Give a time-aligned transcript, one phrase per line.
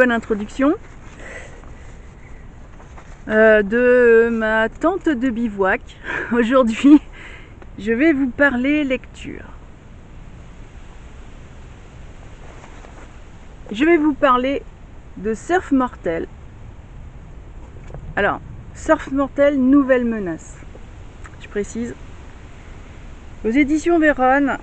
[0.00, 0.72] bonne introduction
[3.28, 5.82] euh, de ma tente de bivouac.
[6.32, 7.02] Aujourd'hui,
[7.78, 9.44] je vais vous parler lecture.
[13.70, 14.62] Je vais vous parler
[15.18, 16.26] de Surf Mortel.
[18.16, 18.40] Alors,
[18.74, 20.56] Surf Mortel, nouvelle menace.
[21.42, 21.94] Je précise.
[23.44, 24.56] Aux éditions Véronne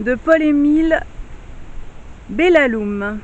[0.00, 1.04] de Paul-Émile
[2.28, 3.20] Bellaloum.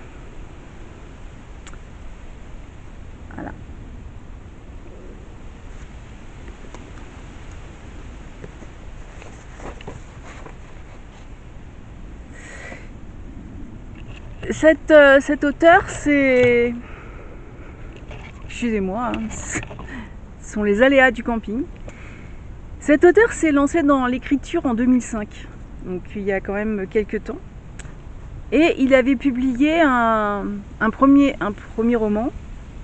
[3.34, 3.52] Voilà.
[14.62, 16.72] Cette, euh, cet auteur, c'est.
[18.44, 21.64] Excusez-moi, hein, ce sont les aléas du camping.
[22.78, 25.48] Cet auteur s'est lancé dans l'écriture en 2005,
[25.84, 27.40] donc il y a quand même quelques temps.
[28.52, 30.46] Et il avait publié un,
[30.92, 31.34] premier,
[31.96, 32.30] roman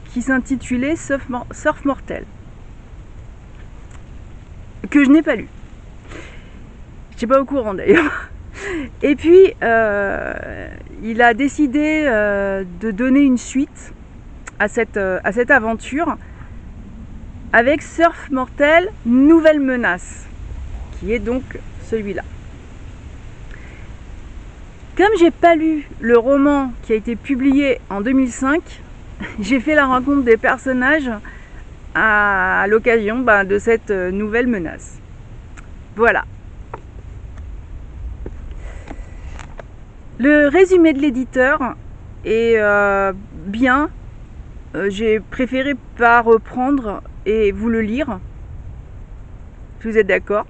[0.07, 2.25] qui s'intitulait Surf, Surf Mortel,
[4.91, 5.47] que je n'ai pas lu.
[7.11, 8.31] Je n'étais pas au courant d'ailleurs.
[9.03, 10.69] Et puis, euh,
[11.03, 13.93] il a décidé euh, de donner une suite
[14.59, 16.17] à cette, euh, à cette aventure
[17.53, 20.27] avec Surf Mortel, Nouvelle Menace,
[20.93, 21.43] qui est donc
[21.85, 22.23] celui-là.
[24.97, 28.61] Comme j'ai pas lu le roman qui a été publié en 2005,
[29.41, 31.11] j'ai fait la rencontre des personnages
[31.95, 34.99] à l'occasion bah, de cette nouvelle menace.
[35.97, 36.25] Voilà.
[40.19, 41.77] Le résumé de l'éditeur
[42.25, 43.13] est euh,
[43.47, 43.89] bien.
[44.75, 48.19] Euh, j'ai préféré pas reprendre et vous le lire.
[49.81, 50.47] Si vous êtes d'accord.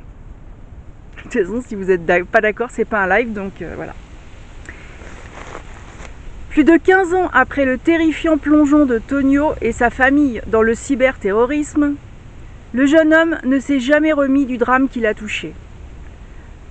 [1.17, 3.93] De toute façon, si vous n'êtes pas d'accord, c'est pas un live, donc euh, voilà.
[6.49, 10.75] Plus de 15 ans après le terrifiant plongeon de Tonio et sa famille dans le
[10.75, 11.97] cyberterrorisme,
[12.73, 15.53] le jeune homme ne s'est jamais remis du drame qui l'a touché.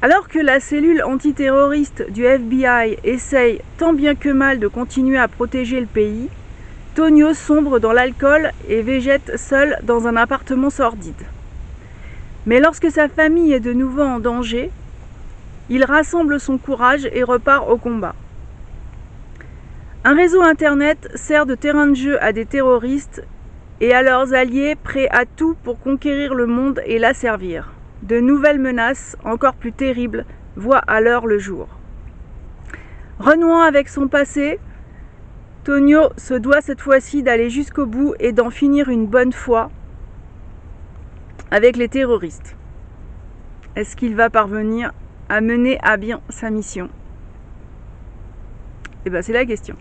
[0.04, 5.28] Alors que la cellule antiterroriste du FBI essaye tant bien que mal de continuer à
[5.28, 6.30] protéger le pays,
[6.94, 11.26] Tonio sombre dans l'alcool et végète seul dans un appartement sordide.
[12.46, 14.70] Mais lorsque sa famille est de nouveau en danger,
[15.68, 18.14] il rassemble son courage et repart au combat.
[20.04, 23.24] Un réseau Internet sert de terrain de jeu à des terroristes
[23.82, 27.77] et à leurs alliés prêts à tout pour conquérir le monde et l'asservir.
[28.04, 30.26] De nouvelles menaces, encore plus terribles,
[30.56, 31.68] voient alors le jour.
[33.20, 34.60] Renouant avec son passé,
[35.64, 39.70] Tonio se doit cette fois-ci d'aller jusqu'au bout et d'en finir une bonne fois
[41.52, 42.56] avec les terroristes.
[43.76, 44.92] Est-ce qu'il va parvenir
[45.30, 46.90] à mener à bien sa mission?
[49.06, 49.76] Eh bien, c'est la question.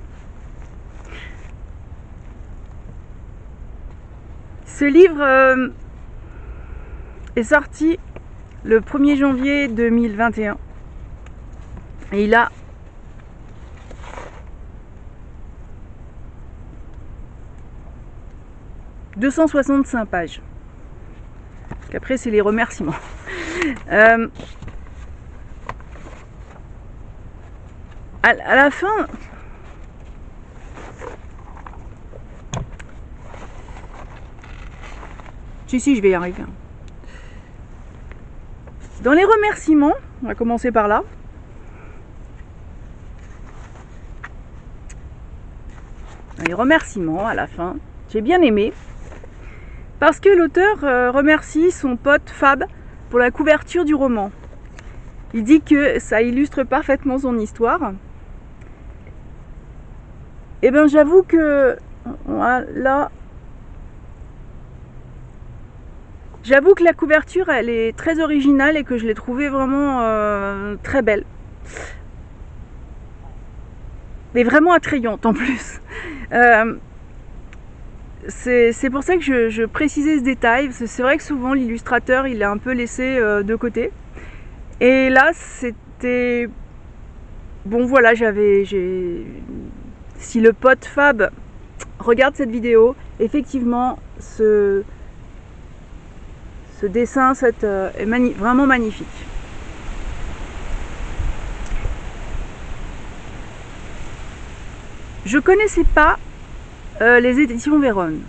[4.65, 5.69] Ce livre euh,
[7.37, 7.99] est sorti
[8.67, 10.59] le 1er janvier 2021
[12.13, 12.47] et il a
[19.17, 20.43] «265 pages.
[21.69, 22.95] Parce c'est les remerciements.
[23.91, 24.29] Euh,
[28.23, 29.09] à la fin,
[35.67, 36.45] Si, si, je vais y arriver.
[39.07, 39.95] Dans les remerciements,
[40.25, 41.05] on va commencer par là.
[46.45, 47.77] Les remerciements, à la fin,
[48.09, 48.73] j'ai bien aimé.
[50.01, 52.65] Parce que l'auteur euh, remercie son pote Fab
[53.09, 54.33] pour la couverture du roman.
[55.35, 57.93] Il dit que ça illustre parfaitement son histoire.
[60.63, 61.77] Et bien j'avoue que
[62.27, 63.13] là,
[66.47, 70.77] J'avoue que la couverture, elle est très originale et que je l'ai trouvée vraiment euh,
[70.85, 71.25] très belle.
[74.33, 75.81] Mais vraiment attrayante en plus.
[76.33, 76.75] Euh,
[78.29, 80.71] c'est pour ça que je, je, précisais ce détail.
[80.73, 83.91] C'est vrai que souvent l'illustrateur, il est un peu laissé euh, de côté.
[84.81, 86.49] Et là, c'était
[87.65, 88.65] bon voilà, j'avais.
[90.19, 91.31] Si le pote Fab
[91.99, 94.85] regarde cette vidéo, effectivement, ce,
[96.81, 97.33] ce dessin
[97.65, 99.07] euh, est vraiment magnifique.
[105.25, 106.19] Je connaissais pas
[107.01, 108.21] euh, les éditions Véronne.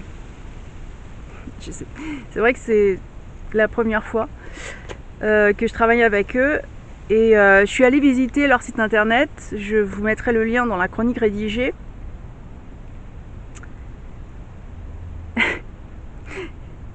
[1.60, 3.00] C'est vrai que c'est
[3.54, 4.30] la première fois
[5.22, 6.60] euh, que je travaille avec eux.
[7.10, 9.30] Et je suis allée visiter leur site internet.
[9.56, 11.74] Je vous mettrai le lien dans la chronique rédigée.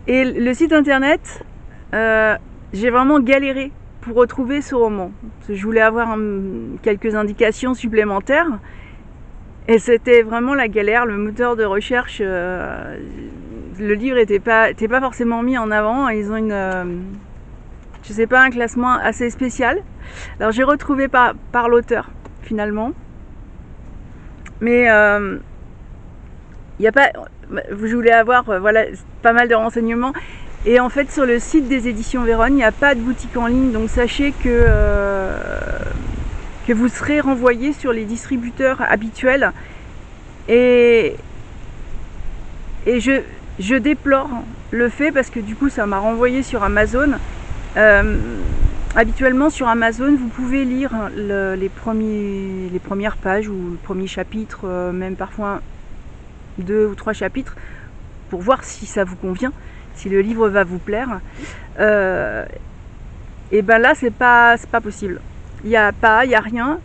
[0.08, 1.44] Et le site internet,
[1.94, 2.36] euh,
[2.72, 3.70] j'ai vraiment galéré
[4.00, 5.12] pour retrouver ce roman.
[5.48, 6.16] Je voulais avoir
[6.82, 8.48] quelques indications supplémentaires.
[9.68, 11.06] Et c'était vraiment la galère.
[11.06, 12.98] Le moteur de recherche, euh,
[13.78, 16.08] le livre n'était pas, pas forcément mis en avant.
[16.08, 16.84] Ils ont une, euh,
[18.02, 19.82] je sais pas, un classement assez spécial.
[20.40, 22.10] Alors j'ai retrouvé par, par l'auteur
[22.42, 22.90] finalement.
[24.60, 25.40] Mais il
[26.80, 27.10] n'y a pas,
[27.68, 28.84] je voulais avoir euh, voilà,
[29.22, 30.12] pas mal de renseignements.
[30.64, 33.36] Et en fait, sur le site des éditions Véronne, il n'y a pas de boutique
[33.36, 33.72] en ligne.
[33.72, 35.36] Donc sachez que, euh,
[36.66, 39.52] que vous serez renvoyé sur les distributeurs habituels.
[40.48, 41.16] Et,
[42.86, 43.22] et je,
[43.58, 44.30] je déplore
[44.70, 47.12] le fait parce que du coup, ça m'a renvoyé sur Amazon.
[47.76, 48.18] Euh,
[48.94, 54.92] habituellement sur Amazon, vous pouvez lire les, premiers, les premières pages ou le premier chapitre,
[54.92, 55.60] même parfois
[56.58, 57.56] deux ou trois chapitres
[58.30, 59.52] pour voir si ça vous convient,
[59.94, 61.20] si le livre va vous plaire.
[61.78, 62.44] Euh,
[63.50, 65.20] et ben là, c'est pas, pas possible.
[65.64, 66.80] Il n'y a pas, il n'y a rien.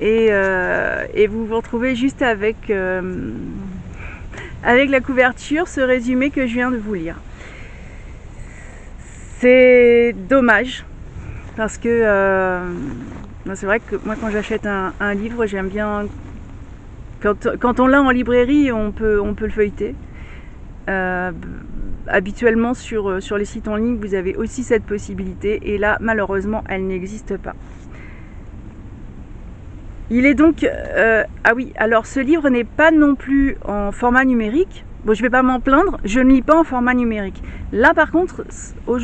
[0.00, 3.32] Et, euh, et, vous vous retrouvez juste avec, euh,
[4.62, 7.16] avec la couverture, ce résumé que je viens de vous lire.
[9.40, 10.84] C'est dommage
[11.56, 12.60] parce que
[13.54, 16.06] c'est vrai que moi quand j'achète un livre, j'aime bien
[17.20, 19.94] quand, on l'a en librairie, on peut, on peut le feuilleter.
[20.88, 21.32] Euh,
[22.06, 25.98] habituellement sur, euh, sur les sites en ligne, vous avez aussi cette possibilité et là,
[26.00, 27.54] malheureusement, elle n'existe pas.
[30.10, 30.62] Il est donc...
[30.62, 34.84] Euh, ah oui, alors ce livre n'est pas non plus en format numérique.
[35.04, 37.42] Bon, je vais pas m'en plaindre, je ne lis pas en format numérique.
[37.72, 38.44] Là, par contre,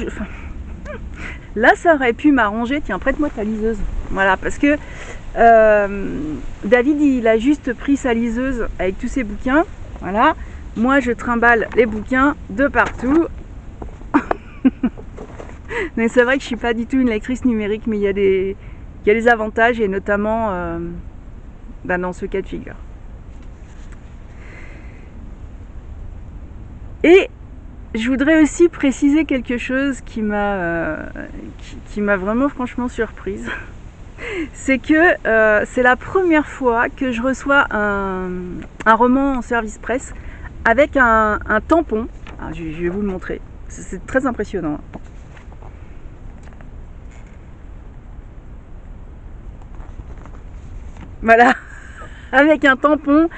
[1.56, 2.80] là, ça aurait pu m'arranger.
[2.80, 3.78] Tiens, prête-moi ta liseuse.
[4.10, 4.76] Voilà, parce que
[5.36, 6.34] euh,
[6.64, 9.64] David, il a juste pris sa liseuse avec tous ses bouquins.
[10.00, 10.34] Voilà.
[10.76, 13.26] Moi, je trimballe les bouquins de partout.
[15.96, 18.08] mais c'est vrai que je suis pas du tout une lectrice numérique, mais il y
[18.08, 20.78] a des, avantages et notamment euh,
[21.84, 22.76] ben, dans ce cas de figure.
[27.04, 27.28] Et
[27.94, 31.06] je voudrais aussi préciser quelque chose qui m'a euh,
[31.90, 33.50] qui m'a vraiment franchement surprise
[34.52, 38.20] c'est que euh, c'est la première fois que je reçois un,
[38.86, 40.14] roman en service presse
[40.64, 42.08] avec un, tampon.
[42.40, 43.40] Ah, je, vais vous le montrer.
[43.68, 44.78] C'est très impressionnant.
[51.22, 51.54] Voilà,
[52.32, 53.28] avec un tampon,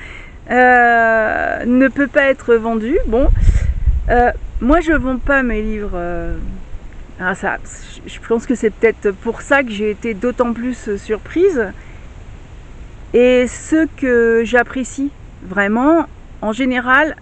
[0.51, 2.97] euh, ne peut pas être vendu.
[3.07, 3.29] Bon,
[4.11, 5.99] euh, moi je vends pas mes livres
[7.21, 7.59] ah, ça,
[8.05, 11.73] je pense que c'est peut-être pour ça que j'ai été d'autant plus surprise.
[13.13, 16.07] Et ce que j'apprécie vraiment,
[16.43, 17.15] en général,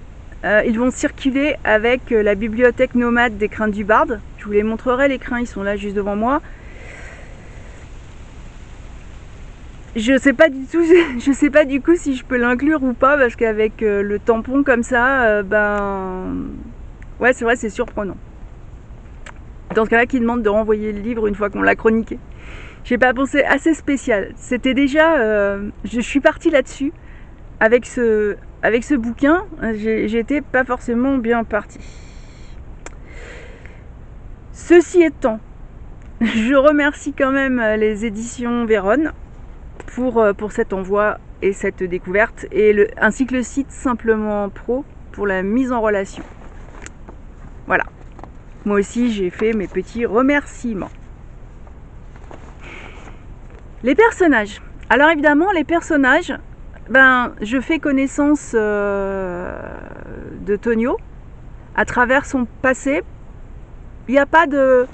[0.44, 4.20] euh, ils vont circuler avec la bibliothèque nomade des crins du Barde.
[4.38, 6.40] Je vous les montrerai, les crins, ils sont là juste devant moi.
[9.94, 10.82] Je sais pas du tout,
[11.18, 14.18] je sais pas du coup si je peux l'inclure ou pas parce qu'avec euh, le
[14.18, 16.34] tampon comme ça, euh, ben
[17.20, 18.16] ouais, c'est vrai, c'est surprenant.
[19.74, 22.18] Dans ce cas-là, qui demande de renvoyer le livre une fois qu'on l'a chroniqué.
[22.84, 24.32] J'ai pas pensé assez spécial.
[24.36, 26.92] C'était déjà, euh, je suis partie là-dessus
[27.60, 29.44] avec ce, avec ce bouquin.
[29.74, 31.78] J'étais pas forcément bien partie.
[34.52, 35.40] Ceci étant,
[36.20, 39.12] je remercie quand même les éditions Véronne
[39.94, 44.84] pour, euh, pour cet envoi et cette découverte, et ainsi que le site Simplement Pro
[45.10, 46.22] pour la mise en relation.
[47.66, 47.84] Voilà.
[48.64, 50.90] Moi aussi, j'ai fait mes petits remerciements.
[53.82, 54.62] Les personnages.
[54.88, 56.32] Alors évidemment, les personnages,
[56.88, 59.58] ben, je fais connaissance euh,
[60.46, 60.96] de Tonio
[61.74, 63.02] à travers son passé.
[64.08, 64.86] Il n'y a pas de,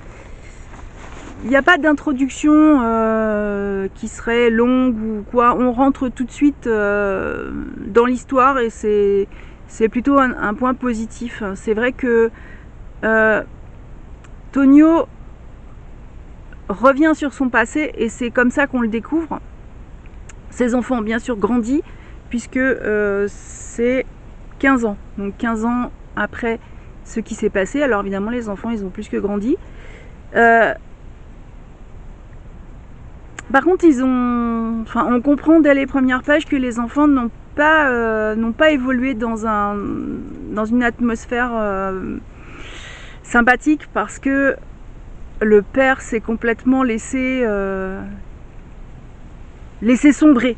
[1.44, 5.54] il a pas d'introduction euh, qui serait longue ou quoi.
[5.58, 7.50] On rentre tout de suite euh,
[7.86, 9.28] dans l'histoire et c'est,
[9.66, 11.42] c'est plutôt un, point positif.
[11.54, 12.30] C'est vrai que
[14.52, 15.06] Tonio
[16.68, 19.40] revient sur son passé et c'est comme ça qu'on le découvre.
[20.50, 21.82] Ces enfants ont bien sûr grandi,
[22.30, 24.06] puisque euh, c'est
[24.58, 24.96] 15 ans.
[25.16, 26.58] Donc 15 ans après
[27.04, 27.82] ce qui s'est passé.
[27.82, 29.56] Alors évidemment, les enfants, ils ont plus que grandi.
[30.36, 30.74] Euh,
[33.52, 37.30] par contre, ils ont, enfin, on comprend dès les premières pages que les enfants n'ont
[37.54, 39.76] pas, euh, évolué dans un,
[40.52, 41.50] dans une atmosphère
[43.28, 44.56] sympathique parce que
[45.40, 47.46] le père s'est complètement laissé,
[49.82, 50.56] laissé sombrer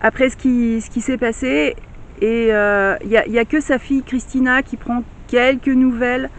[0.00, 1.76] après ce qui, ce qui s'est passé.
[2.20, 6.30] Et il n'y a, a, que sa fille Christina qui prend quelques nouvelles.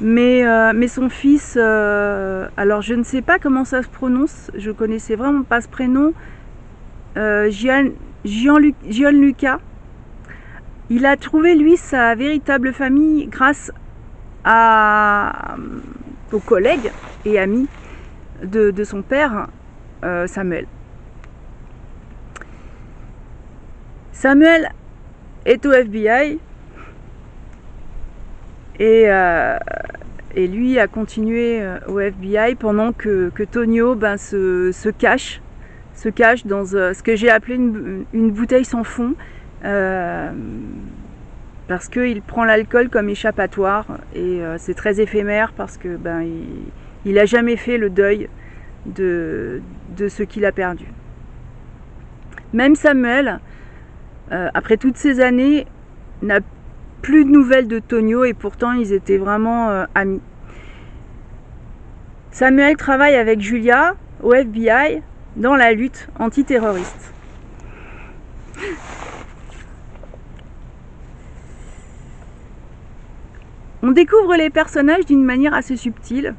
[0.00, 4.50] Mais, euh, mais son fils, euh, alors je ne sais pas comment ça se prononce,
[4.54, 6.12] je connaissais vraiment pas ce prénom,
[7.16, 7.92] euh, Gian,
[8.26, 9.58] Gianluca.
[10.90, 13.85] Il a trouvé lui sa véritable famille grâce à,
[16.32, 16.90] aux collègues
[17.24, 17.68] et amis
[18.42, 19.48] de, son père,
[20.26, 20.66] Samuel.
[24.12, 24.70] Samuel
[25.44, 26.38] est au FBI,
[28.80, 29.58] euh,
[30.34, 35.40] et, lui a continué euh, au FBI pendant que, Tonio ben, se, cache,
[36.44, 39.14] dans euh, ce que j'ai appelé une, bouteille sans fond.
[41.68, 46.24] Parce qu'il prend l'alcool comme échappatoire et c'est très éphémère parce que ben
[47.04, 48.28] il, n'a jamais fait le deuil
[48.86, 49.60] de,
[49.96, 50.86] de ce qu'il a perdu.
[52.52, 53.40] Même Samuel,
[54.30, 55.66] après toutes ces années,
[56.22, 56.40] n'a
[57.02, 60.20] plus de nouvelles de Tonio et pourtant ils étaient vraiment euh, amis.
[62.30, 65.02] Samuel travaille avec Julia au FBI
[65.36, 67.12] dans la lutte antiterroriste.
[73.82, 76.34] On découvre les personnages d'une manière assez subtile.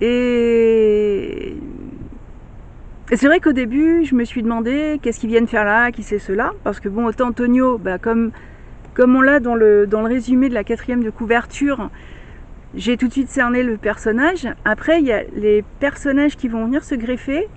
[0.00, 1.56] Et,
[3.12, 6.18] c'est vrai qu'au début, je me suis demandé qu'est-ce qu'ils viennent faire là, qui c'est
[6.18, 6.52] cela?
[6.64, 8.32] Parce que bon, autant Tonio, bah, comme
[8.94, 11.88] comme on l'a dans le, dans le résumé de la quatrième de couverture,
[12.74, 14.46] j'ai tout de suite cerné le personnage.
[14.64, 17.48] Après, il y a les personnages qui vont venir se greffer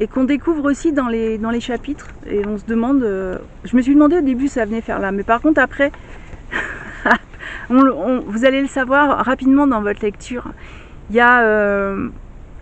[0.00, 2.08] et qu'on découvre aussi dans les, dans les chapitres.
[2.26, 3.02] Et on se demande.
[3.02, 5.92] Euh, je me suis demandé au début ça venait faire là, mais par contre, après,
[7.68, 10.52] vous allez le savoir rapidement dans votre lecture.
[11.10, 12.08] Il y a euh,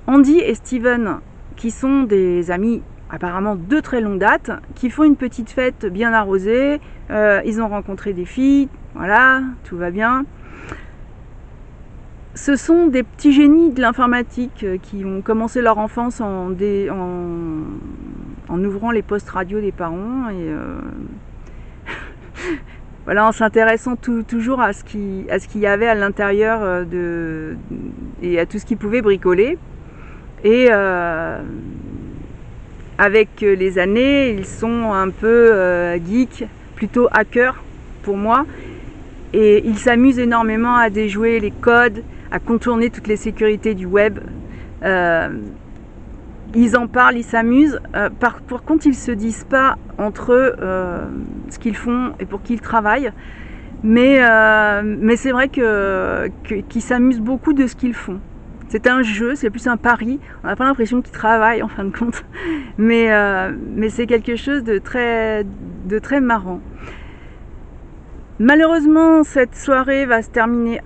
[0.06, 1.18] Andy et Steven
[1.56, 6.12] qui sont des amis apparemment de très longue date, qui font une petite fête bien
[6.12, 6.80] arrosée.
[7.10, 10.24] Euh, ils ont rencontré des filles, voilà, tout va bien.
[12.34, 16.52] Ce sont des petits génies de l'informatique euh, qui ont commencé leur enfance en,
[18.48, 20.54] en, ouvrant les postes radio des parents et
[23.04, 27.56] voilà, en s'intéressant toujours à ce qu'il y avait à l'intérieur de
[28.22, 29.58] et à tout ce qu'ils pouvaient bricoler.
[30.44, 30.70] Et
[33.02, 36.44] avec euh, les années, ils sont un peu euh, geeks,
[36.76, 37.62] plutôt hackers
[38.02, 38.46] pour moi.
[39.32, 44.18] Et ils s'amusent énormément à déjouer les codes, à contourner toutes les sécurités du web.
[44.84, 45.30] Euh,
[46.54, 47.80] ils en parlent, ils s'amusent.
[48.20, 50.54] par, contre, ils ne se disent pas entre eux
[51.48, 53.12] ce qu'ils font et pour qui ils travaillent.
[53.82, 54.20] Mais,
[54.82, 58.20] mais c'est vrai qu'ils s'amusent beaucoup de ce qu'ils font.
[58.72, 60.18] C'est un jeu, c'est plus un pari.
[60.42, 62.24] On n'a pas l'impression qu'ils travaillent en fin de compte.
[62.78, 65.44] Mais, euh, mais c'est quelque chose de très,
[65.84, 66.60] de très marrant.
[68.38, 70.80] Malheureusement, cette soirée va se terminer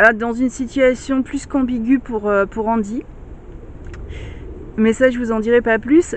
[0.00, 3.02] euh, dans une situation plus qu'ambiguë pour, euh, pour Andy.
[4.76, 6.16] Mais ça, je vous en dirai pas plus.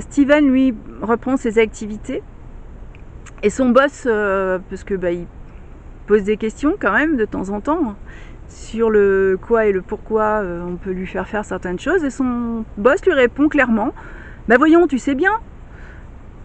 [0.00, 2.22] Steven, lui, reprend ses activités.
[3.42, 4.06] Et son boss,
[4.70, 5.26] parce que bah, il
[6.06, 7.96] pose des questions quand même de temps en temps
[8.48, 12.10] sur le quoi et le pourquoi euh, on peut lui faire faire certaines choses et
[12.10, 13.92] son boss lui répond clairement
[14.48, 15.32] Bah voyons, tu sais bien.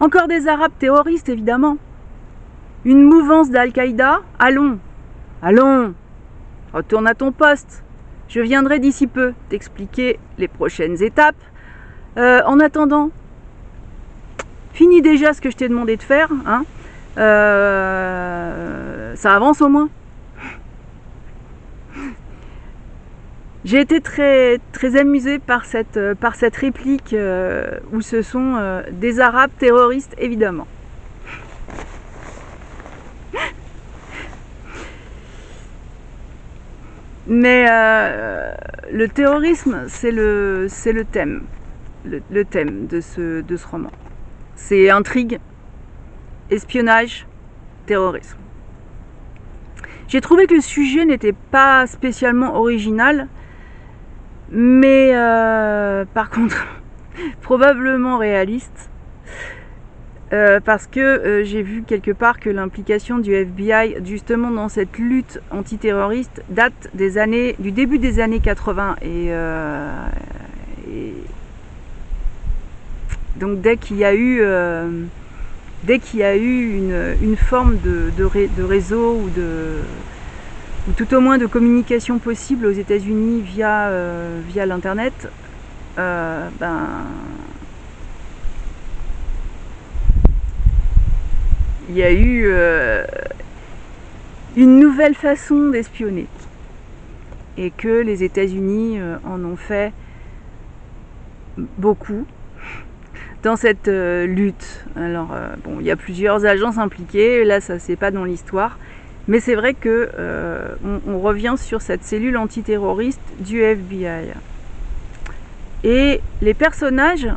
[0.00, 1.78] Encore des Arabes terroristes évidemment.
[2.84, 4.78] Une mouvance d'Al-Qaïda Allons,
[5.42, 5.94] allons,
[6.72, 7.82] retourne à ton poste.
[8.28, 11.36] Je viendrai d'ici peu t'expliquer les prochaines étapes.
[12.16, 13.10] Euh, en attendant,
[14.72, 16.28] finis déjà ce que je t'ai demandé de faire.
[16.46, 16.64] Hein.
[17.18, 19.88] Euh, ça avance au moins.
[23.64, 25.98] J'ai été très, très amusée par cette,
[26.56, 30.66] réplique euh, où ce sont des Arabes terroristes, évidemment.
[37.26, 37.66] Mais
[38.92, 40.68] le terrorisme, c'est le,
[41.10, 41.46] thème,
[42.04, 43.90] de ce roman.
[44.56, 45.40] C'est intrigue,
[46.50, 47.26] espionnage,
[47.86, 48.38] terrorisme.
[50.06, 53.28] J'ai trouvé que le sujet n'était pas spécialement original,
[54.50, 56.66] mais euh, par contre,
[57.40, 58.90] probablement réaliste.
[60.32, 64.96] Euh, parce que euh, j'ai vu quelque part que l'implication du FBI justement dans cette
[64.96, 70.06] lutte antiterroriste date des années, du début des années 80 et, euh,
[70.90, 71.12] et
[73.36, 74.42] donc dès qu'il y a eu
[75.82, 76.78] dès qu'il y a eu
[77.20, 79.80] une, forme de, de, de, réseau ou de
[80.88, 83.90] ou tout au moins de communication possible aux États-Unis via,
[84.48, 85.28] via l'internet,
[85.96, 87.04] ben
[91.88, 93.04] il y a eu euh,
[94.56, 96.26] une nouvelle façon d'espionner
[97.56, 99.92] et que les États-Unis euh, en ont fait
[101.78, 102.26] beaucoup
[103.42, 104.84] dans cette euh, lutte.
[104.96, 108.78] Alors bon, il y a plusieurs agences impliquées, là ça c'est pas dans l'histoire,
[109.28, 110.10] mais c'est vrai que
[111.06, 114.32] on, revient sur cette cellule antiterroriste du FBI.
[115.84, 117.28] Et les personnages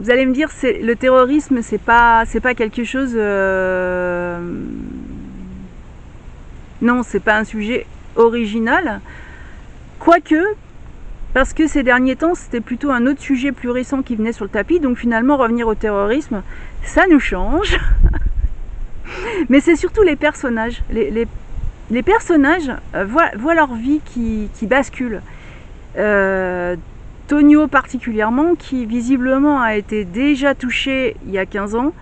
[0.00, 3.12] vous allez me dire, le terrorisme, c'est pas, pas quelque chose.
[3.14, 4.40] Euh...
[6.82, 7.86] Non, c'est pas un sujet
[8.16, 9.00] original.
[10.00, 10.42] Quoique,
[11.32, 14.44] parce que ces derniers temps, c'était plutôt un autre sujet plus récent qui venait sur
[14.44, 14.80] le tapis.
[14.80, 16.42] Donc finalement, revenir au terrorisme,
[16.82, 17.78] ça nous change.
[19.48, 20.82] Mais c'est surtout les personnages.
[20.90, 25.22] Les, personnages euh, voient, leur vie qui, qui bascule.
[25.96, 26.74] Euh,
[27.26, 31.92] Tonio particulièrement, qui visiblement a été déjà touché il y a 15 ans,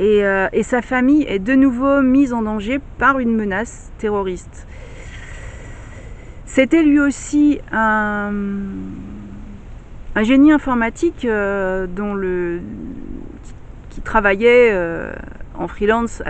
[0.00, 4.66] euh, et, sa famille est de nouveau mise en danger par une menace terroriste.
[6.46, 8.30] C'était lui aussi un,
[10.22, 11.86] génie informatique euh,
[13.90, 15.12] qui, travaillait euh,
[15.54, 16.22] en freelance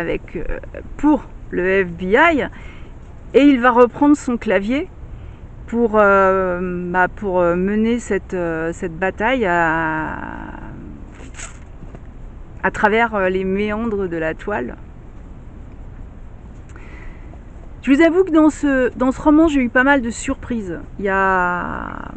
[0.97, 2.49] pour le FBI,
[3.35, 4.89] et il va reprendre son clavier
[5.73, 10.19] pour, euh, bah, pour euh, mener cette, euh, cette bataille à,
[12.63, 14.77] à travers les méandres de la toile.
[17.81, 20.79] Je vous avoue que dans ce, dans ce roman, j'ai eu pas mal de surprises.
[20.99, 22.11] Il y a.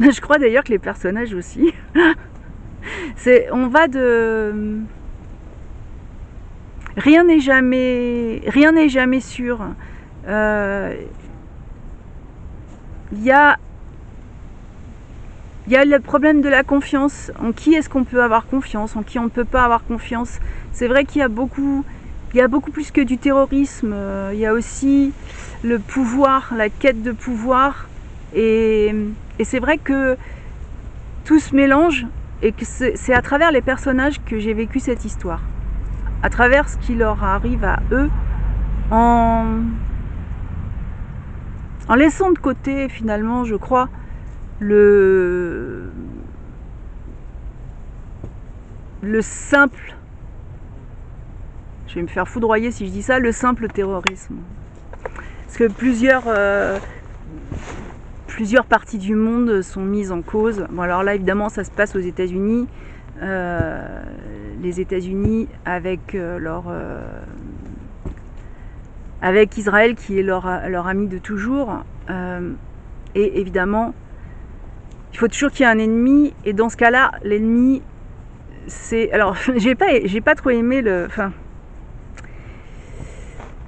[0.00, 1.72] Je crois d'ailleurs que les personnages aussi.
[3.14, 4.80] C'est, on va de.
[6.96, 9.60] Rien n'est jamais, rien n'est jamais sûr.
[13.12, 13.58] Il y a,
[15.68, 17.30] le problème de la confiance.
[17.40, 18.96] En qui est-ce qu'on peut avoir confiance?
[18.96, 20.38] En qui on ne peut pas avoir confiance?
[20.72, 21.84] C'est vrai qu'il y a beaucoup,
[22.72, 23.92] plus que du terrorisme.
[23.92, 25.12] Euh, il y a aussi
[25.62, 27.88] le pouvoir, la quête de pouvoir.
[28.34, 28.94] Et,
[29.38, 30.16] et c'est vrai que
[31.24, 32.06] tout se mélange
[32.42, 35.40] et que c'est à travers les personnages que j'ai vécu cette histoire.
[36.22, 38.10] À travers ce qui leur arrive à eux
[38.90, 39.44] en
[41.88, 43.88] en laissant de côté finalement, je crois,
[44.58, 45.90] le,
[49.02, 49.94] le simple,
[51.86, 54.36] je vais me faire foudroyer si je dis ça, le simple terrorisme.
[55.44, 56.78] Parce que plusieurs, euh,
[58.26, 60.66] plusieurs parties du monde sont mises en cause.
[60.70, 62.66] Bon alors là évidemment ça se passe aux États-Unis.
[63.22, 64.02] Euh,
[64.60, 66.64] les États-Unis avec euh, leur
[69.22, 71.84] avec Israël qui est leur, leur ami de toujours.
[72.10, 72.52] Euh,
[73.14, 73.94] et évidemment,
[75.12, 76.34] il faut toujours qu'il y ait un ennemi.
[76.44, 77.82] Et dans ce cas-là, l'ennemi,
[78.66, 79.10] c'est.
[79.12, 81.06] Alors, j'ai pas, j'ai pas trop aimé le.
[81.06, 81.32] Enfin.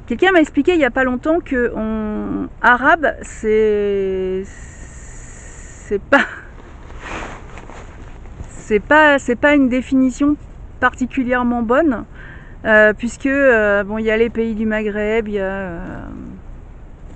[0.06, 4.42] Quelqu'un m'a expliqué il n'y a pas longtemps que en arabe, c'est.
[4.44, 6.26] C'est pas.
[8.48, 10.36] C'est pas, c'est pas une définition
[10.80, 12.04] particulièrement bonne.
[12.64, 15.78] Euh, puisque euh, bon, il y a les pays du Maghreb, euh,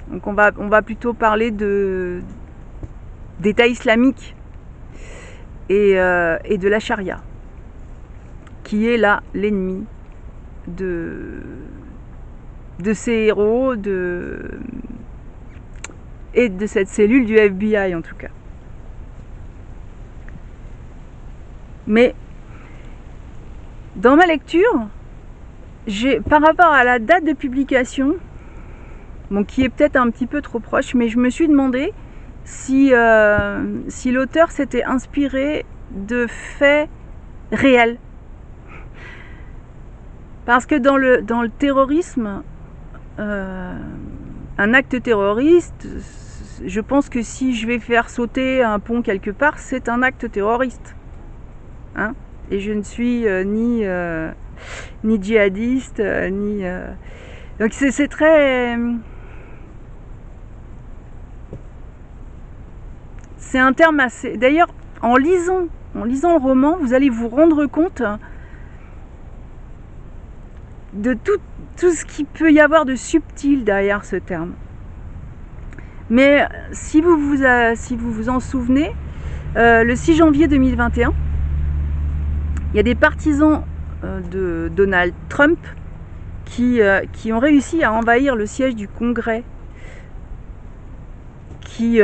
[0.08, 2.20] donc on va, on va plutôt parler de
[3.40, 4.36] d'État islamique
[5.68, 5.92] et,
[6.44, 7.20] et, de la charia,
[8.62, 9.84] qui est là l'ennemi
[10.68, 11.40] de,
[12.78, 14.60] de ces héros de,
[16.34, 18.28] et de cette cellule du FBI en tout cas.
[21.88, 22.14] Mais
[23.96, 24.86] dans ma lecture,
[26.28, 28.14] par rapport à la date de publication,
[29.48, 31.92] qui est peut-être un petit peu trop proche, mais je me suis demandé
[32.44, 36.88] si, euh, l'auteur s'était inspiré de faits
[37.50, 37.98] réels.
[40.44, 42.42] Parce que dans le, dans le terrorisme,
[43.18, 43.78] euh,
[44.58, 45.86] un acte terroriste,
[46.64, 50.30] je pense que si je vais faire sauter un pont quelque part, c'est un acte
[50.30, 50.96] terroriste.
[51.94, 52.14] Hein
[52.50, 53.84] Et je ne suis euh, ni
[55.04, 56.64] ni djihadiste, euh, ni.
[56.64, 56.92] Euh,
[57.60, 58.78] donc c'est très.
[63.38, 64.36] c'est un terme assez.
[64.38, 64.68] D'ailleurs,
[65.02, 68.02] en lisant, en lisant le roman, vous allez vous rendre compte
[70.94, 71.40] de tout,
[71.76, 74.52] ce qu'il peut y avoir de subtil derrière ce terme.
[76.10, 78.92] Mais si vous vous, en souvenez,
[79.56, 81.12] euh, le 6 janvier 2021,
[82.72, 83.71] il y a des partisans euh,
[84.02, 85.58] de Donald Trump
[86.44, 89.44] qui, euh, qui, ont réussi à envahir le siège du Congrès
[91.60, 92.00] qui,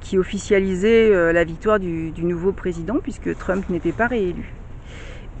[0.00, 4.54] qui officialisait la victoire du, nouveau président puisque Trump n'était pas réélu.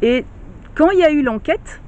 [0.02, 0.26] Et
[0.74, 1.80] quand il y a eu l'enquête,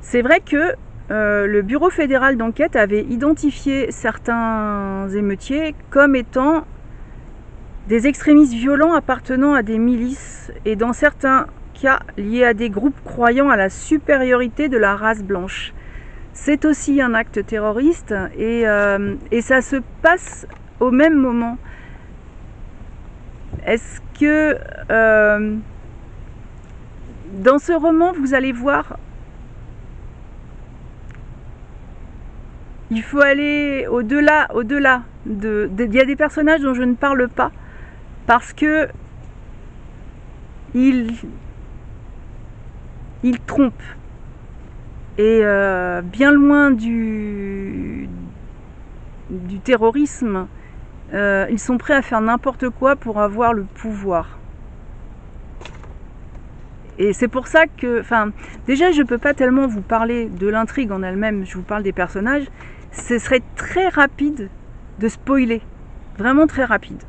[0.00, 0.74] c'est vrai que
[1.10, 6.64] euh, le Bureau fédéral d'enquête avait identifié certains émeutiers comme étant
[7.88, 11.46] des extrémistes violents appartenant à des milices et dans certains
[12.16, 15.72] liés à des groupes croyant à la supériorité de la race blanche.
[16.32, 20.46] C'est aussi un acte terroriste et, euh, ça se passe
[20.80, 21.58] au même moment.
[23.66, 24.56] Est-ce que
[24.90, 25.56] euh,
[27.32, 28.98] dans ce roman, vous allez voir
[32.90, 35.02] Il faut aller au-delà, au-delà.
[35.24, 37.52] De, il y a des personnages dont je ne parle pas
[38.26, 38.88] parce que
[40.74, 41.14] ils,
[43.22, 43.74] ils trompent.
[45.18, 48.08] Et euh, bien loin du,
[49.30, 50.46] du terrorisme,
[51.12, 54.38] euh, ils sont prêts à faire n'importe quoi pour avoir le pouvoir.
[56.98, 58.30] Et c'est pour ça que, enfin,
[58.66, 61.82] déjà, je ne peux pas tellement vous parler de l'intrigue en elle-même, je vous parle
[61.82, 62.46] des personnages,
[62.92, 64.50] ce serait très rapide
[64.98, 65.62] de spoiler.
[66.18, 67.02] Vraiment très rapide.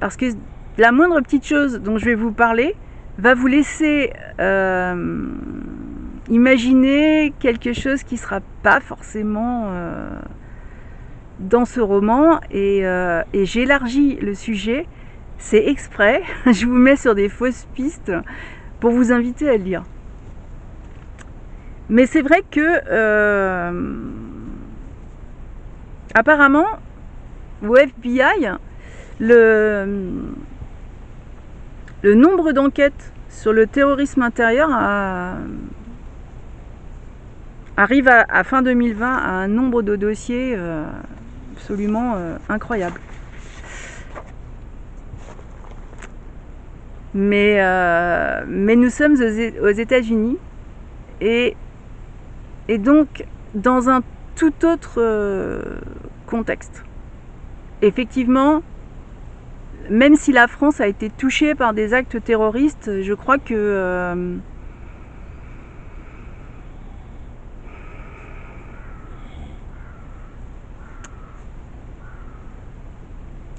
[0.00, 0.26] Parce que
[0.78, 2.74] la moindre petite chose dont je vais vous parler
[3.18, 5.26] va vous laisser euh,
[6.28, 10.08] imaginer quelque chose qui ne sera pas forcément euh,
[11.40, 12.40] dans ce roman.
[12.50, 14.86] Et, euh, et j'élargis le sujet.
[15.38, 16.22] C'est exprès.
[16.46, 18.12] je vous mets sur des fausses pistes
[18.80, 19.82] pour vous inviter à le lire.
[21.88, 22.78] Mais c'est vrai que
[26.14, 26.66] apparemment,
[27.66, 28.50] au FBI,
[29.20, 30.34] le,
[32.02, 34.70] le nombre d'enquêtes sur le terrorisme intérieur
[37.78, 40.84] arrive à, fin 2020 à un nombre de dossiers euh,
[41.54, 43.00] absolument euh, incroyable.
[47.14, 49.16] Mais, euh, mais nous sommes
[49.62, 50.38] aux États-Unis
[51.20, 51.56] et,
[52.78, 54.02] donc dans un
[54.34, 55.00] tout autre
[56.26, 56.84] contexte.
[57.82, 58.62] Effectivement,
[59.90, 64.36] même si la France a été touchée par des actes terroristes, je crois que euh,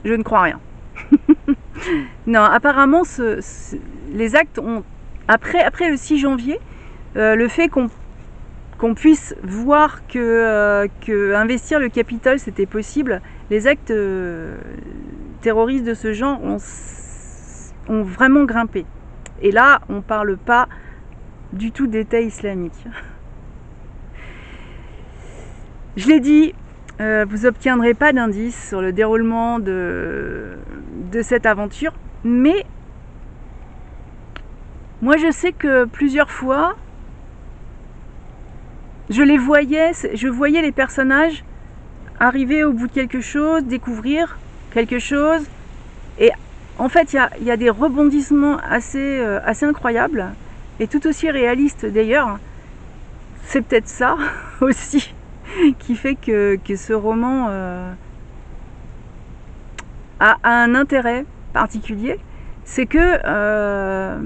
[0.05, 0.59] je ne crois rien.
[2.27, 3.03] non, apparemment,
[4.13, 4.83] les actes ont
[5.27, 6.59] après, après le 6 janvier,
[7.15, 13.93] euh, le fait qu'on puisse voir que, euh, investir le capital c'était possible, les actes
[15.41, 16.57] terroristes de ce genre ont,
[18.03, 18.85] vraiment grimpé.
[19.41, 20.67] Et là, on ne parle pas
[21.53, 22.85] du tout d'État islamique.
[25.97, 26.53] Je l'ai dit,
[27.01, 30.57] euh, vous n'obtiendrez pas d'indices sur le déroulement de
[31.23, 32.65] cette aventure, mais
[35.01, 36.75] moi je sais que plusieurs fois,
[39.09, 41.43] je les voyais, je voyais les personnages
[42.19, 44.37] arriver au bout de quelque chose, découvrir
[44.71, 45.41] quelque chose.
[46.19, 46.31] Et
[46.77, 50.27] en fait, il y a, des rebondissements assez, euh, assez incroyables
[50.79, 52.39] et tout aussi réalistes d'ailleurs.
[53.45, 54.17] C'est peut-être ça
[54.61, 55.13] aussi
[55.79, 57.91] qui fait que, ce roman euh,
[60.19, 62.19] a, un intérêt particulier.
[62.65, 64.19] C'est que euh,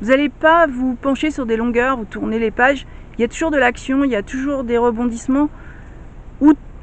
[0.00, 2.84] vous n'allez pas vous pencher sur des longueurs, vous tournez les pages
[3.16, 5.48] il y a toujours de l'action, il y a toujours des rebondissements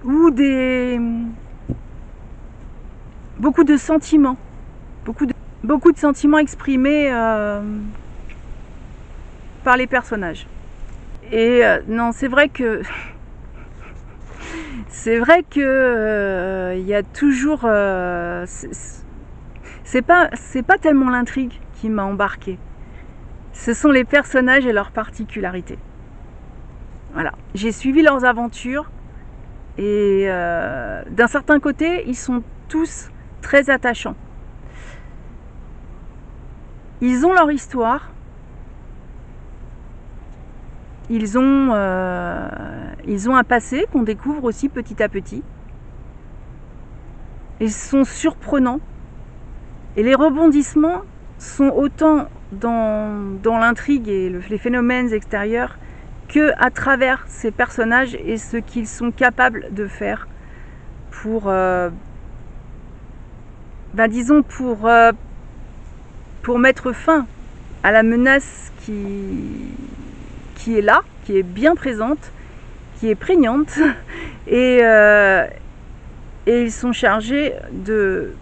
[0.04, 1.00] ou des.
[3.42, 4.38] Beaucoup de sentiments.
[5.04, 7.62] Beaucoup de, beaucoup de sentiments exprimés euh,
[9.64, 10.48] par les personnages.
[11.32, 12.84] Et euh, non, c'est vrai que.
[14.90, 17.62] c'est vrai que euh, il y a toujours.
[19.84, 22.60] c'est pas, c'est pas tellement l'intrigue qui m'a embarqué.
[23.54, 25.80] Ce sont les personnages et leurs particularités.
[27.14, 28.90] Voilà, j'ai suivi leurs aventures
[29.78, 34.16] et d'un certain côté, ils sont tous très attachants.
[37.02, 38.12] Ils ont leur histoire,
[41.10, 42.48] ils ont, euh,
[43.06, 45.44] ils ont un passé qu'on découvre aussi petit à petit.
[47.60, 48.80] Ils sont surprenants.
[49.98, 51.02] Et les rebondissements
[51.38, 55.78] sont autant dans, dans l'intrigue et le- les phénomènes extérieurs
[56.30, 60.28] que à travers ces personnages et ce qu'ils sont capables de faire
[61.10, 61.90] pour, euh,
[63.94, 65.12] ben disons pour, euh,
[66.44, 67.26] pour mettre fin
[67.84, 69.74] à la menace qui,
[70.56, 72.32] qui est là, qui est bien présente,
[73.00, 73.80] qui est prégnante,
[74.48, 75.46] et, euh,
[76.46, 78.34] et ils sont chargés de,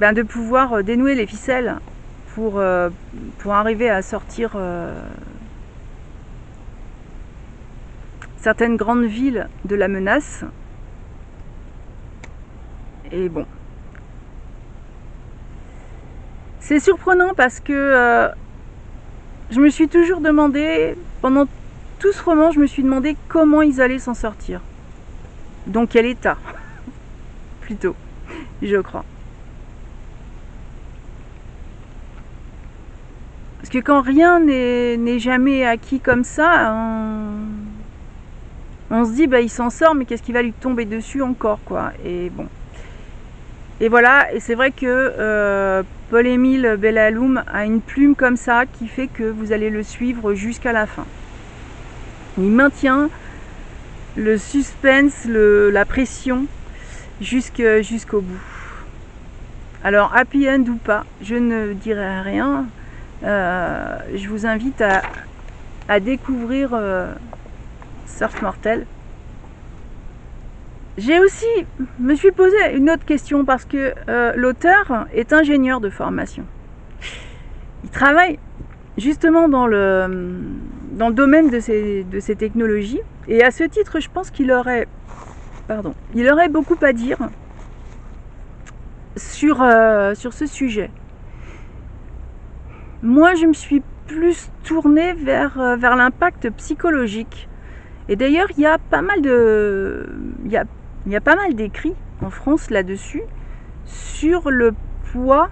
[0.00, 1.76] ben, de pouvoir dénouer les ficelles
[2.34, 2.90] pour, euh,
[3.38, 4.92] pour arriver à sortir euh,
[8.38, 10.44] certaines grandes villes de la menace.
[13.12, 13.46] Et bon.
[16.72, 18.28] C'est surprenant parce que euh,
[19.50, 21.44] je me suis toujours demandé, pendant
[21.98, 24.62] tout ce roman, je me suis demandé comment ils allaient s'en sortir.
[25.66, 26.38] Dans quel état
[27.60, 27.94] Plutôt,
[28.62, 29.04] je crois.
[33.58, 37.34] Parce que quand rien n'est jamais acquis comme ça, on,
[38.90, 41.58] on se dit bah il s'en sort, mais qu'est-ce qui va lui tomber dessus encore
[41.66, 42.48] quoi Et bon.
[43.82, 48.86] Et voilà, et c'est vrai que euh, Paul-Émile Bellaloum a une plume comme ça qui
[48.86, 51.04] fait que vous allez le suivre jusqu'à la fin.
[52.38, 53.10] Il maintient
[54.14, 56.46] le suspense, la pression
[57.20, 58.40] jusqu'au bout.
[59.82, 62.66] Alors, happy end ou pas, je ne dirai rien.
[63.24, 65.02] Euh, je vous invite à,
[65.88, 67.12] à découvrir euh,
[68.06, 68.86] Surf Mortel.
[70.98, 71.46] J'ai aussi
[71.98, 76.44] me suis posé une autre question parce que euh, l'auteur est ingénieur de formation.
[77.84, 78.38] Il travaille
[78.98, 80.06] justement dans le,
[80.92, 84.52] dans le domaine de ces, de ces technologies et à ce titre, je pense qu'il
[84.52, 84.86] aurait,
[85.66, 87.18] pardon, il aurait beaucoup à dire
[89.16, 90.90] sur, euh, sur ce sujet.
[93.02, 97.48] Moi, je me suis plus tournée vers, euh, vers l'impact psychologique.
[98.08, 100.06] Et d'ailleurs, il y a pas mal de,
[100.44, 100.64] il y a,
[101.06, 103.22] il y a pas mal d'écrits en France là-dessus
[103.84, 104.72] sur le
[105.12, 105.48] poids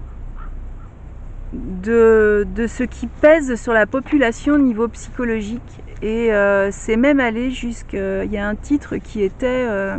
[1.53, 5.83] de, de ce qui pèse sur la population au niveau psychologique.
[6.03, 8.25] Et euh, c'est même allé jusqu'à.
[8.25, 9.99] Il y a un titre qui était euh,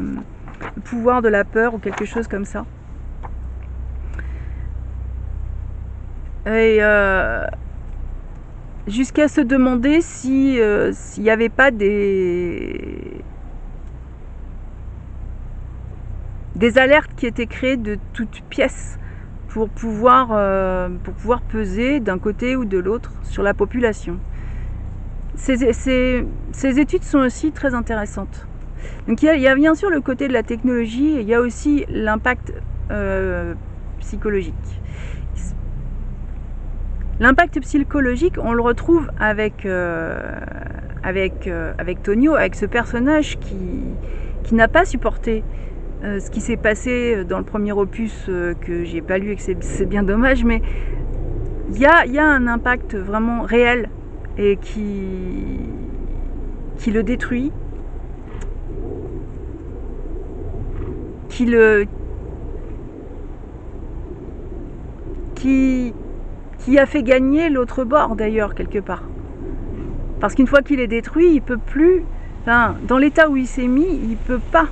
[0.83, 2.65] pouvoir de la peur ou quelque chose comme ça.
[6.47, 7.45] Et euh,
[8.87, 13.20] jusqu'à se demander si euh, s'il n'y avait pas des
[16.55, 18.99] des alertes qui étaient créées de toutes pièces
[19.47, 24.17] pour pouvoir, euh, pour pouvoir peser d'un côté ou de l'autre sur la population.
[25.35, 25.63] Ces,
[26.79, 28.47] études sont aussi très intéressantes.
[29.07, 31.41] Donc il y, a, bien sûr le côté de la technologie, et il y a
[31.41, 32.53] aussi l'impact
[32.91, 33.53] euh,
[33.99, 34.53] psychologique.
[37.19, 40.39] L'impact psychologique, on le retrouve avec, euh,
[41.03, 43.57] avec, avec Tonio, avec ce personnage qui,
[44.43, 45.43] qui n'a pas supporté
[46.03, 49.35] euh, ce qui s'est passé dans le premier opus euh, que j'ai pas lu et
[49.35, 50.61] que c'est- bien dommage, mais
[51.69, 53.89] il y a, un impact vraiment réel
[54.37, 55.59] et qui,
[56.77, 57.51] qui le détruit,
[61.29, 61.85] qui le
[65.35, 65.93] qui,
[66.59, 69.03] qui a fait gagner l'autre bord d'ailleurs quelque part.
[70.19, 72.05] Parce qu'une fois qu'il est détruit, il peut plus,
[72.45, 74.67] dans l'état où il s'est mis, il peut pas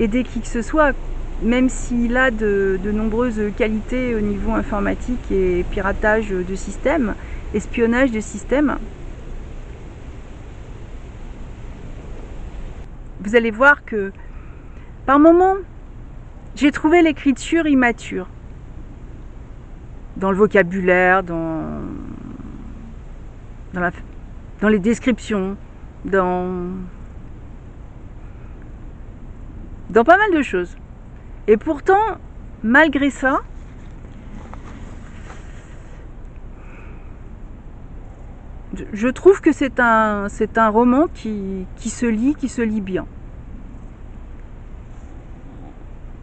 [0.00, 0.94] aider qui que ce soit,
[1.42, 7.14] même s'il a de, nombreuses qualités au niveau informatique et piratage de système,
[7.54, 8.78] espionnage de système.
[13.20, 14.12] Vous allez voir que
[15.06, 15.56] par moments,
[16.56, 18.28] j'ai trouvé l'écriture immature
[20.16, 21.82] dans le vocabulaire, dans,
[23.72, 25.56] dans les descriptions,
[26.04, 26.70] dans,
[29.94, 30.76] dans pas mal de choses.
[31.46, 32.18] Et pourtant,
[32.62, 33.40] malgré ça,
[38.92, 43.06] je- trouve que c'est un, c'est un roman qui, se lit, qui se lit bien.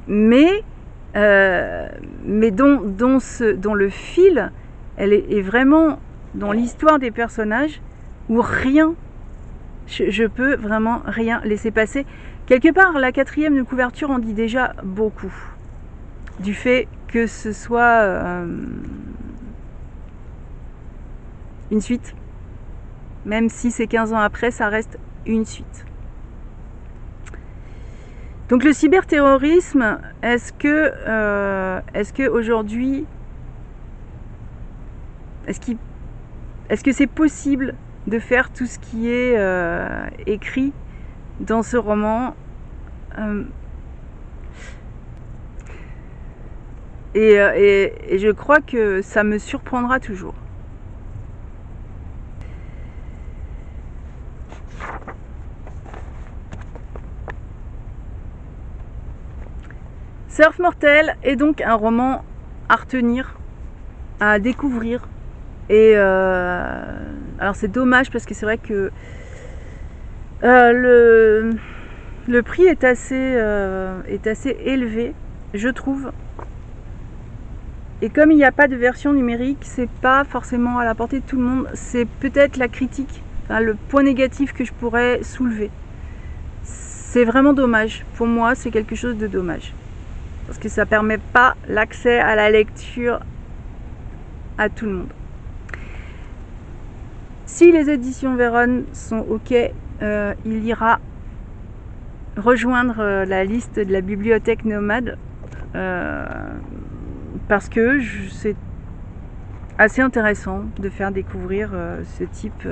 [0.07, 0.49] Mais,
[1.15, 1.87] euh,
[2.25, 4.51] mais dont, dont, ce, dont le fil,
[4.97, 5.99] elle est, vraiment
[6.35, 7.81] dans l'histoire des personnages
[8.27, 8.93] où rien,
[9.87, 12.05] je peux vraiment rien laisser passer.
[12.51, 15.33] Quelque part, la quatrième de couverture en dit déjà beaucoup.
[16.41, 18.45] Du fait que ce soit euh,
[21.71, 22.13] une suite.
[23.25, 25.85] Même si c'est 15 ans après, ça reste une suite.
[28.49, 33.05] Donc le cyberterrorisme, est-ce que, euh, est-ce que aujourd'hui,
[35.47, 37.75] est-ce, que c'est possible
[38.07, 40.73] de faire tout ce qui est euh, écrit
[41.39, 42.35] dans ce roman
[43.17, 43.43] euh,
[47.13, 47.33] et,
[48.09, 50.35] et, je crois que ça me surprendra toujours.
[60.29, 62.23] Surf Mortel est donc un roman
[62.69, 63.35] à retenir,
[64.21, 65.07] à découvrir.
[65.69, 66.83] Et euh,
[67.37, 68.91] alors c'est dommage parce que c'est vrai que
[70.43, 71.49] euh, le,
[72.27, 75.13] le, prix est assez, euh, est assez élevé,
[75.53, 76.11] je trouve.
[78.01, 81.19] Et comme il n'y a pas de version numérique, c'est pas forcément à la portée
[81.19, 81.67] de tout le monde.
[81.73, 85.69] C'est peut-être la critique, le point négatif que je pourrais soulever.
[86.63, 88.05] C'est vraiment dommage.
[88.15, 89.73] Pour moi, c'est quelque chose de dommage
[90.51, 93.21] parce que ça permet pas l'accès à la lecture
[94.57, 95.13] à tout le monde.
[97.45, 99.53] Si les éditions Véron sont OK,
[100.01, 100.99] euh, il ira
[102.37, 105.17] rejoindre euh, la liste de la bibliothèque nomade
[105.75, 106.25] euh,
[107.47, 108.55] parce que c'est
[109.77, 111.71] assez intéressant de faire découvrir
[112.03, 112.67] ce type.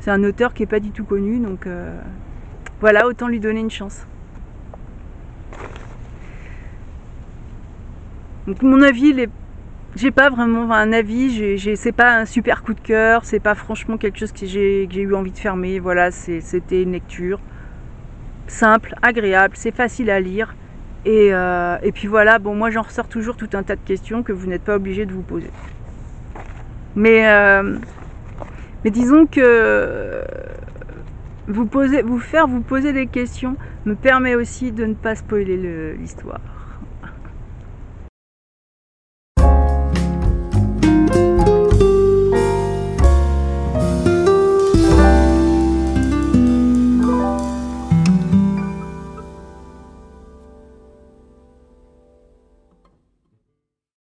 [0.00, 1.66] c'est un auteur qui n'est pas du tout connu, donc
[2.80, 4.06] voilà, autant lui donner une chance.
[8.60, 9.14] Mon avis,
[9.96, 13.96] j'ai pas vraiment un avis, c'est pas un super coup de cœur, c'est pas franchement
[13.96, 15.78] quelque chose que j'ai eu envie de fermer.
[15.78, 17.40] Voilà, c'était une lecture
[18.46, 20.54] simple, agréable, c'est facile à lire.
[21.06, 24.32] Euh, et, puis voilà, bon, moi j'en ressors toujours tout un tas de questions que
[24.32, 25.50] vous n'êtes pas obligé de vous poser.
[26.96, 27.78] Mais, euh,
[28.84, 30.24] mais disons que
[31.48, 35.94] vous, poser, vous faire vous poser des questions me permet aussi de ne pas spoiler
[35.98, 36.40] l'histoire.